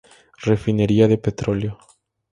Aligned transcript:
Refinería 0.49 1.05
de 1.07 1.19
petróleo. 1.25 1.73